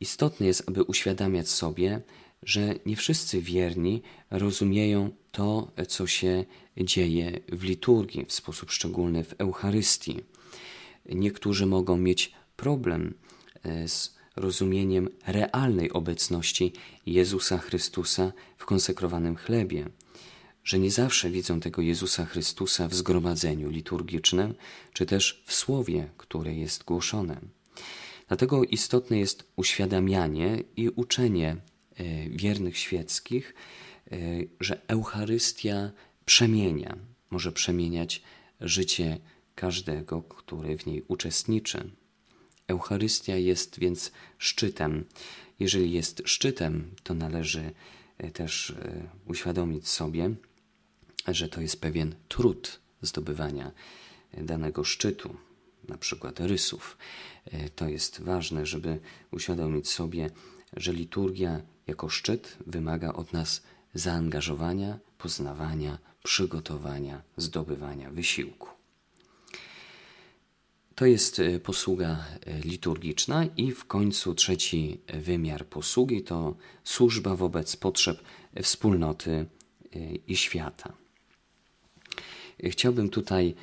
Istotne 0.00 0.46
jest, 0.46 0.68
aby 0.68 0.82
uświadamiać 0.82 1.48
sobie, 1.48 2.00
że 2.42 2.74
nie 2.86 2.96
wszyscy 2.96 3.40
wierni 3.40 4.02
rozumieją 4.30 5.10
to, 5.32 5.72
co 5.88 6.06
się 6.06 6.44
dzieje 6.76 7.40
w 7.52 7.62
liturgii, 7.64 8.24
w 8.24 8.32
sposób 8.32 8.70
szczególny 8.70 9.24
w 9.24 9.34
Eucharystii. 9.38 10.20
Niektórzy 11.08 11.66
mogą 11.66 11.96
mieć 11.96 12.32
problem 12.56 13.14
e, 13.62 13.88
z 13.88 14.16
rozumieniem 14.36 15.08
realnej 15.26 15.92
obecności 15.92 16.72
Jezusa 17.06 17.58
Chrystusa 17.58 18.32
w 18.58 18.66
konsekrowanym 18.66 19.36
chlebie, 19.36 19.88
że 20.64 20.78
nie 20.78 20.90
zawsze 20.90 21.30
widzą 21.30 21.60
tego 21.60 21.82
Jezusa 21.82 22.24
Chrystusa 22.24 22.88
w 22.88 22.94
zgromadzeniu 22.94 23.70
liturgicznym, 23.70 24.54
czy 24.92 25.06
też 25.06 25.42
w 25.46 25.54
słowie, 25.54 26.08
które 26.16 26.54
jest 26.54 26.84
głoszone. 26.84 27.40
Dlatego 28.28 28.64
istotne 28.64 29.18
jest 29.18 29.44
uświadamianie 29.56 30.62
i 30.76 30.88
uczenie 30.88 31.56
E, 31.96 32.28
wiernych 32.28 32.78
świeckich, 32.78 33.54
e, 34.12 34.16
że 34.60 34.80
Eucharystia 34.88 35.90
przemienia, 36.24 36.96
może 37.30 37.52
przemieniać 37.52 38.22
życie 38.60 39.18
każdego, 39.54 40.22
który 40.22 40.78
w 40.78 40.86
niej 40.86 41.04
uczestniczy. 41.08 41.90
Eucharystia 42.66 43.36
jest 43.36 43.78
więc 43.78 44.12
szczytem. 44.38 45.04
Jeżeli 45.60 45.92
jest 45.92 46.22
szczytem, 46.24 46.90
to 47.02 47.14
należy 47.14 47.72
e, 48.18 48.30
też 48.30 48.74
uświadomić 49.26 49.88
sobie, 49.88 50.34
że 51.28 51.48
to 51.48 51.60
jest 51.60 51.80
pewien 51.80 52.14
trud 52.28 52.80
zdobywania 53.02 53.72
danego 54.32 54.84
szczytu, 54.84 55.36
na 55.88 55.98
przykład 55.98 56.40
rysów. 56.40 56.98
To 57.76 57.88
jest 57.88 58.20
ważne, 58.20 58.66
żeby 58.66 59.00
uświadomić 59.30 59.88
sobie, 59.88 60.30
że 60.72 60.92
liturgia 60.92 61.60
jako 61.86 62.08
szczyt 62.08 62.56
wymaga 62.66 63.12
od 63.12 63.32
nas 63.32 63.62
zaangażowania, 63.94 64.98
poznawania, 65.18 65.98
przygotowania, 66.22 67.22
zdobywania 67.36 68.10
wysiłku. 68.10 68.68
To 70.94 71.06
jest 71.06 71.38
e, 71.40 71.60
posługa 71.60 72.24
e, 72.46 72.58
liturgiczna 72.60 73.46
i 73.56 73.72
w 73.72 73.84
końcu 73.84 74.34
trzeci 74.34 75.00
wymiar 75.14 75.66
posługi 75.66 76.22
to 76.22 76.54
służba 76.84 77.36
wobec 77.36 77.76
potrzeb 77.76 78.22
wspólnoty 78.62 79.46
i 80.28 80.36
świata. 80.36 80.92
Chciałbym 82.64 83.08
tutaj 83.08 83.54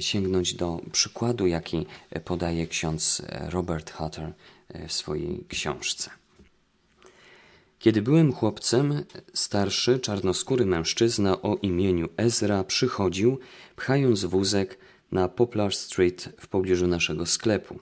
sięgnąć 0.00 0.54
do 0.54 0.80
przykładu, 0.92 1.46
jaki 1.46 1.86
podaje 2.24 2.66
ksiądz 2.66 3.22
Robert 3.48 3.90
Hutter 3.90 4.32
w 4.88 4.92
swojej 4.92 5.44
książce. 5.48 6.10
Kiedy 7.78 8.02
byłem 8.02 8.32
chłopcem, 8.32 9.04
starszy, 9.34 9.98
czarnoskóry 9.98 10.66
mężczyzna 10.66 11.42
o 11.42 11.56
imieniu 11.56 12.08
Ezra 12.16 12.64
przychodził, 12.64 13.38
pchając 13.76 14.24
wózek 14.24 14.78
na 15.12 15.28
Poplar 15.28 15.74
Street 15.74 16.28
w 16.40 16.48
pobliżu 16.48 16.86
naszego 16.86 17.26
sklepu. 17.26 17.78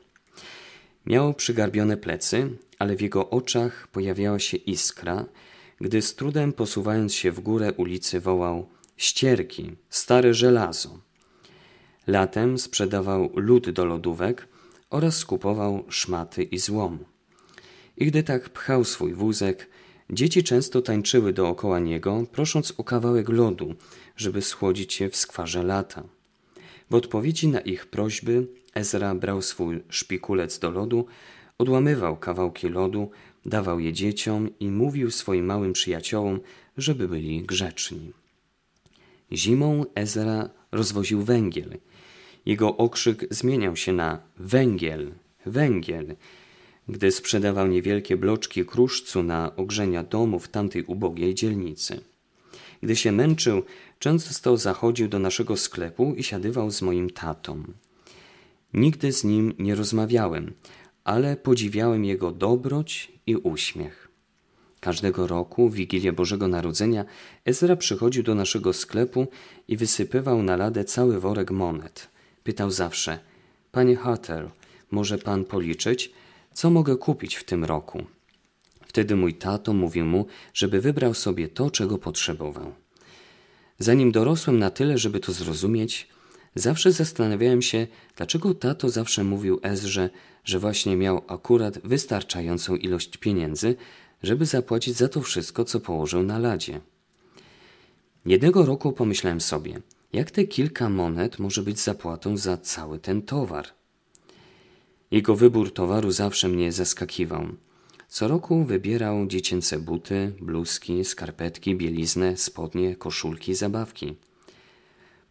Miał 1.07 1.35
przygarbione 1.35 1.97
plecy, 1.97 2.51
ale 2.79 2.97
w 2.97 3.01
jego 3.01 3.31
oczach 3.31 3.89
pojawiała 3.89 4.39
się 4.39 4.57
iskra, 4.57 5.25
gdy 5.81 6.03
z 6.03 6.15
trudem 6.15 6.53
posuwając 6.53 7.15
się 7.15 7.33
w 7.33 7.41
górę 7.41 7.73
ulicy 7.73 8.21
wołał 8.21 8.69
ścierki, 8.97 9.73
stare 9.91 10.35
żelazo. 10.35 10.99
Latem 12.07 12.59
sprzedawał 12.59 13.31
lód 13.35 13.71
do 13.71 13.85
lodówek 13.85 14.49
oraz 14.91 15.17
skupował 15.17 15.85
szmaty 15.89 16.43
i 16.43 16.59
złom. 16.59 16.99
I 17.97 18.07
gdy 18.07 18.23
tak 18.23 18.49
pchał 18.49 18.85
swój 18.85 19.15
wózek, 19.15 19.69
Dzieci 20.11 20.43
często 20.43 20.83
tańczyły 20.83 21.33
dookoła 21.33 21.79
niego, 21.79 22.27
prosząc 22.33 22.75
o 22.77 22.85
kawałek 22.85 23.29
lodu, 23.29 23.75
żeby 24.17 24.43
schłodzić 24.43 24.95
się 24.95 25.09
w 25.09 25.17
skwarze 25.17 25.63
lata. 25.63 26.03
W 26.91 26.95
odpowiedzi 26.95 27.49
na 27.49 27.61
ich 27.61 27.87
prośby 27.87 28.47
Ezra 28.75 29.15
brał 29.15 29.43
swój 29.43 29.81
szpikulec 29.89 30.59
do 30.59 30.71
lodu, 30.71 31.07
odłamywał 31.59 32.17
kawałki 32.17 32.69
lodu, 32.69 33.11
dawał 33.47 33.81
je 33.81 33.93
dzieciom 33.93 34.49
i 34.61 34.71
mówił 34.71 35.11
swoim 35.11 35.45
małym 35.45 35.73
przyjaciołom, 35.73 36.41
żeby 36.77 37.09
byli 37.09 37.43
grzeczni. 37.43 38.13
Zimą 39.33 39.85
Ezra 39.95 40.51
rozwoził 40.73 41.23
węgiel. 41.23 41.79
Jego 42.47 42.77
okrzyk 42.77 43.27
zmieniał 43.31 43.77
się 43.77 43.93
na 43.93 44.21
węgiel, 44.37 45.13
węgiel 45.47 46.17
gdy 46.89 47.11
sprzedawał 47.11 47.67
niewielkie 47.67 48.17
bloczki 48.17 48.65
kruszcu 48.65 49.23
na 49.23 49.57
ogrzenia 49.57 50.03
domu 50.03 50.39
w 50.39 50.49
tamtej 50.49 50.85
ubogiej 50.85 51.35
dzielnicy. 51.35 52.01
Gdy 52.83 52.97
się 52.97 53.13
męczył, 53.13 53.63
często 53.99 54.57
zachodził 54.57 55.09
do 55.09 55.19
naszego 55.19 55.57
sklepu 55.57 56.15
i 56.15 56.23
siadywał 56.23 56.71
z 56.71 56.83
moim 56.83 57.11
tatą. 57.11 57.63
Nigdy 58.75 59.13
z 59.13 59.25
nim 59.25 59.55
nie 59.59 59.75
rozmawiałem, 59.75 60.53
ale 61.05 61.37
podziwiałem 61.37 62.05
jego 62.05 62.31
dobroć 62.33 63.13
i 63.27 63.37
uśmiech. 63.37 64.09
Każdego 64.81 65.27
roku, 65.27 65.69
w 65.69 65.75
Wigilię 65.75 66.13
Bożego 66.13 66.49
Narodzenia, 66.49 67.05
Ezra 67.45 67.77
przychodził 67.77 68.23
do 68.23 68.35
naszego 68.35 68.73
sklepu 68.73 69.27
i 69.69 69.77
wysypywał 69.77 70.43
na 70.43 70.57
ladę 70.57 70.85
cały 70.85 71.21
worek 71.21 71.51
monet. 71.51 72.09
Pytał 72.45 72.71
zawsze: 72.71 73.19
Panie 73.73 73.97
Hatter, 73.97 74.51
może 74.91 75.19
pan 75.19 75.45
policzyć, 75.45 76.13
co 76.53 76.71
mogę 76.71 76.97
kupić 76.97 77.37
w 77.37 77.45
tym 77.45 77.65
roku? 77.65 78.05
Wtedy 78.89 79.17
mój 79.17 79.35
tato 79.35 79.73
mówił 79.73 80.07
mu, 80.07 80.27
żeby 80.55 80.81
wybrał 80.81 81.15
sobie 81.15 81.49
to, 81.49 81.71
czego 81.71 81.99
potrzebował. 81.99 82.75
Zanim 83.79 84.13
dorosłem 84.13 84.59
na 84.59 84.71
tyle, 84.71 84.99
żeby 84.99 85.21
to 85.21 85.33
zrozumieć, 85.33 86.09
zawsze 86.55 86.93
zastanawiałem 86.93 87.63
się, 87.63 87.87
dlaczego 88.17 88.55
tato 88.55 88.89
zawsze 88.89 89.25
mówił 89.25 89.61
Ezrze, 89.63 90.11
że 90.45 90.59
właśnie 90.59 90.97
miał 90.97 91.25
akurat 91.29 91.79
wystarczającą 91.79 92.77
ilość 92.77 93.17
pieniędzy, 93.17 93.77
żeby 94.23 94.47
zapłacić 94.47 94.97
za 94.97 95.09
to 95.09 95.21
wszystko, 95.21 95.65
co 95.65 95.81
położył 95.81 96.23
na 96.23 96.39
ladzie. 96.39 96.81
Jednego 98.27 98.67
roku 98.67 98.93
pomyślałem 98.93 99.41
sobie, 99.41 99.81
jak 100.13 100.31
te 100.31 100.45
kilka 100.45 100.89
monet 100.89 101.39
może 101.39 101.63
być 101.63 101.81
zapłatą 101.81 102.37
za 102.37 102.57
cały 102.57 102.99
ten 102.99 103.23
towar. 103.23 103.67
Jego 105.11 105.37
wybór 105.37 105.73
towaru 105.73 106.11
zawsze 106.11 106.49
mnie 106.49 106.73
zaskakiwał. 106.73 107.49
Co 108.09 108.29
roku 108.29 108.65
wybierał 108.65 109.27
dziecięce 109.27 109.79
buty, 109.79 110.33
bluzki, 110.41 111.05
skarpetki, 111.05 111.77
bieliznę, 111.77 112.37
spodnie, 112.37 112.97
koszulki, 112.97 113.55
zabawki. 113.55 114.17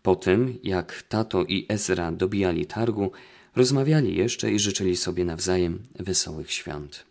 Po 0.04 0.16
tym, 0.16 0.60
jak 0.64 1.04
tato 1.10 1.44
i 1.44 1.66
Ezra 1.70 2.12
dobijali 2.12 2.66
targu, 2.66 3.12
rozmawiali 3.56 4.16
jeszcze 4.16 4.52
i 4.52 4.60
życzyli 4.60 4.98
sobie 4.98 5.26
nawzajem 5.26 5.84
wesołych 6.00 6.52
świąt. 6.52 7.06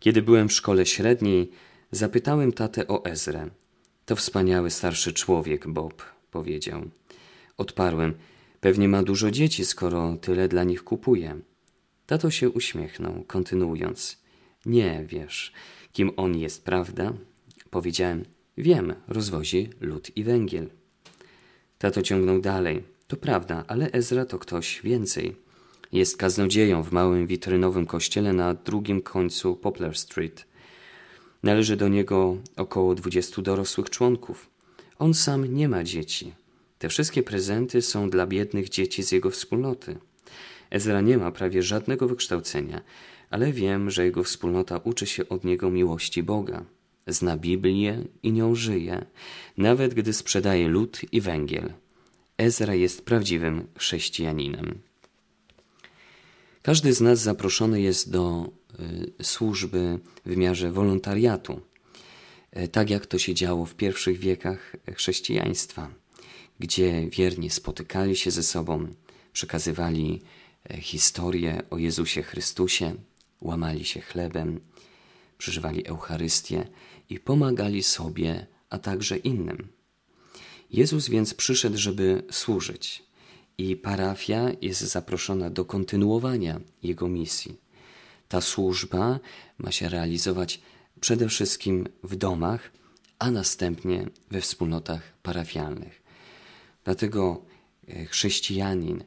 Kiedy 0.00 0.22
byłem 0.22 0.48
w 0.48 0.52
szkole 0.52 0.86
średniej, 0.86 1.50
zapytałem 1.90 2.52
tatę 2.52 2.88
o 2.88 3.04
Ezrę. 3.04 3.50
To 4.06 4.16
wspaniały 4.16 4.70
starszy 4.70 5.12
człowiek, 5.12 5.68
Bob, 5.68 6.02
powiedział. 6.30 6.82
Odparłem, 7.56 8.14
pewnie 8.60 8.88
ma 8.88 9.02
dużo 9.02 9.30
dzieci, 9.30 9.64
skoro 9.64 10.16
tyle 10.16 10.48
dla 10.48 10.64
nich 10.64 10.84
kupuje. 10.84 11.40
Tato 12.10 12.30
się 12.30 12.50
uśmiechnął, 12.50 13.24
kontynuując. 13.26 14.18
Nie 14.66 15.04
wiesz, 15.08 15.52
kim 15.92 16.10
on 16.16 16.36
jest, 16.36 16.64
prawda? 16.64 17.12
Powiedziałem, 17.70 18.24
wiem, 18.56 18.94
rozwozi 19.08 19.70
lód 19.80 20.16
i 20.16 20.24
węgiel. 20.24 20.70
Tato 21.78 22.02
ciągnął 22.02 22.40
dalej. 22.40 22.82
To 23.06 23.16
prawda, 23.16 23.64
ale 23.68 23.90
Ezra 23.92 24.24
to 24.24 24.38
ktoś 24.38 24.80
więcej. 24.82 25.36
Jest 25.92 26.16
kaznodzieją 26.16 26.82
w 26.82 26.92
małym 26.92 27.26
witrynowym 27.26 27.86
kościele 27.86 28.32
na 28.32 28.54
drugim 28.54 29.02
końcu 29.02 29.56
Poplar 29.56 29.98
Street. 29.98 30.46
Należy 31.42 31.76
do 31.76 31.88
niego 31.88 32.36
około 32.56 32.94
dwudziestu 32.94 33.42
dorosłych 33.42 33.90
członków. 33.90 34.50
On 34.98 35.14
sam 35.14 35.54
nie 35.54 35.68
ma 35.68 35.84
dzieci. 35.84 36.32
Te 36.78 36.88
wszystkie 36.88 37.22
prezenty 37.22 37.82
są 37.82 38.10
dla 38.10 38.26
biednych 38.26 38.68
dzieci 38.68 39.02
z 39.02 39.12
jego 39.12 39.30
wspólnoty. 39.30 39.98
Ezra 40.70 41.00
nie 41.00 41.18
ma 41.18 41.32
prawie 41.32 41.62
żadnego 41.62 42.08
wykształcenia, 42.08 42.80
ale 43.30 43.52
wiem, 43.52 43.90
że 43.90 44.04
jego 44.04 44.24
wspólnota 44.24 44.76
uczy 44.84 45.06
się 45.06 45.28
od 45.28 45.44
niego 45.44 45.70
miłości 45.70 46.22
Boga. 46.22 46.64
Zna 47.06 47.36
Biblię 47.36 48.04
i 48.22 48.32
nią 48.32 48.54
żyje, 48.54 49.06
nawet 49.56 49.94
gdy 49.94 50.12
sprzedaje 50.12 50.68
lód 50.68 51.00
i 51.12 51.20
węgiel. 51.20 51.72
Ezra 52.38 52.74
jest 52.74 53.04
prawdziwym 53.04 53.66
chrześcijaninem. 53.78 54.78
Każdy 56.62 56.92
z 56.92 57.00
nas 57.00 57.20
zaproszony 57.20 57.80
jest 57.80 58.10
do 58.10 58.52
y, 59.20 59.24
służby 59.24 59.98
w 60.24 60.28
wymiarze 60.28 60.72
wolontariatu, 60.72 61.60
y, 62.56 62.68
tak 62.68 62.90
jak 62.90 63.06
to 63.06 63.18
się 63.18 63.34
działo 63.34 63.66
w 63.66 63.74
pierwszych 63.74 64.18
wiekach 64.18 64.76
chrześcijaństwa, 64.94 65.90
gdzie 66.60 67.08
wierni 67.10 67.50
spotykali 67.50 68.16
się 68.16 68.30
ze 68.30 68.42
sobą, 68.42 68.88
przekazywali 69.32 70.20
y, 70.74 70.80
historię 70.80 71.62
o 71.70 71.78
Jezusie 71.78 72.22
Chrystusie, 72.22 72.94
łamali 73.40 73.84
się 73.84 74.00
chlebem, 74.00 74.60
przeżywali 75.38 75.86
Eucharystię 75.86 76.66
i 77.08 77.20
pomagali 77.20 77.82
sobie, 77.82 78.46
a 78.70 78.78
także 78.78 79.16
innym. 79.16 79.68
Jezus 80.70 81.08
więc 81.08 81.34
przyszedł, 81.34 81.78
żeby 81.78 82.22
służyć 82.30 83.02
i 83.58 83.76
parafia 83.76 84.50
jest 84.62 84.80
zaproszona 84.80 85.50
do 85.50 85.64
kontynuowania 85.64 86.60
jego 86.82 87.08
misji. 87.08 87.60
Ta 88.28 88.40
służba 88.40 89.20
ma 89.58 89.72
się 89.72 89.88
realizować 89.88 90.60
przede 91.00 91.28
wszystkim 91.28 91.88
w 92.02 92.16
domach, 92.16 92.70
a 93.18 93.30
następnie 93.30 94.06
we 94.30 94.40
wspólnotach 94.40 95.02
parafialnych. 95.22 96.02
Dlatego 96.84 97.44
e, 97.88 98.04
chrześcijanin, 98.04 99.00
e, 99.00 99.04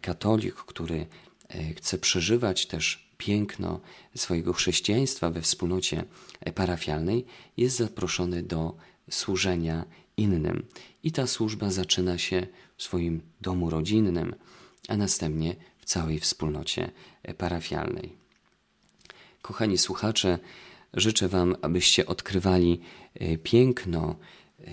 katolik, 0.00 0.54
który 0.54 1.06
e, 1.48 1.74
chce 1.74 1.98
przeżywać 1.98 2.66
też 2.66 3.10
piękno 3.18 3.80
swojego 4.16 4.52
chrześcijaństwa 4.52 5.30
we 5.30 5.42
wspólnocie 5.42 6.04
parafialnej, 6.54 7.24
jest 7.56 7.76
zaproszony 7.76 8.42
do 8.42 8.76
służenia 9.10 9.84
innym. 10.16 10.66
I 11.02 11.12
ta 11.12 11.26
służba 11.26 11.70
zaczyna 11.70 12.18
się 12.18 12.46
w 12.76 12.82
swoim 12.82 13.22
domu 13.40 13.70
rodzinnym, 13.70 14.34
a 14.88 14.96
następnie 14.96 15.56
w 15.78 15.84
całej 15.84 16.20
wspólnocie 16.20 16.90
parafialnej. 17.38 18.12
Kochani 19.42 19.78
słuchacze, 19.78 20.38
życzę 20.94 21.28
Wam, 21.28 21.56
abyście 21.62 22.06
odkrywali 22.06 22.80
e, 23.14 23.38
piękno 23.38 24.16
e, 24.60 24.64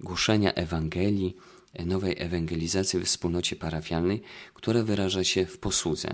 głoszenia 0.00 0.52
Ewangelii, 0.54 1.36
e, 1.36 1.51
nowej 1.86 2.14
ewangelizacji 2.18 2.98
w 2.98 3.04
wspólnocie 3.04 3.56
parafialnej, 3.56 4.22
która 4.54 4.82
wyraża 4.82 5.24
się 5.24 5.46
w 5.46 5.58
posłudze. 5.58 6.08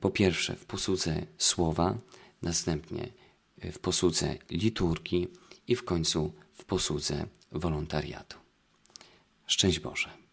Po 0.00 0.10
pierwsze, 0.10 0.56
w 0.56 0.64
posłudze 0.64 1.26
słowa, 1.38 1.98
następnie 2.42 3.08
w 3.72 3.78
posłudze 3.78 4.38
liturgii 4.50 5.28
i 5.68 5.76
w 5.76 5.84
końcu 5.84 6.32
w 6.54 6.64
posłudze 6.64 7.26
wolontariatu. 7.52 8.36
Szczęść 9.46 9.78
Boże. 9.80 10.25